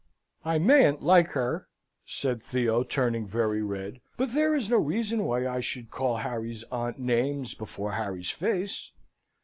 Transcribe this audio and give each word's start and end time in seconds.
"I 0.43 0.57
mayn't 0.57 1.03
like 1.03 1.27
her," 1.33 1.67
said 2.05 2.41
Theo, 2.41 2.81
turning 2.81 3.27
very 3.27 3.61
red. 3.61 4.01
"But 4.17 4.33
there 4.33 4.55
is 4.55 4.67
no 4.67 4.77
reason 4.77 5.25
why 5.25 5.47
I 5.47 5.59
should 5.59 5.91
call 5.91 6.15
Harry's 6.15 6.63
aunt 6.71 6.97
names 6.97 7.53
before 7.53 7.91
Harry's 7.91 8.31
face." 8.31 8.89